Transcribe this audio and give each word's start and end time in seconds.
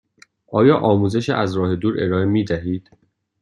آیا 0.47 0.77
آموزش 0.77 1.29
از 1.29 1.57
راه 1.57 1.75
دور 1.75 1.95
ارائه 2.03 2.25
می 2.25 2.43
دهید؟ 2.45 2.89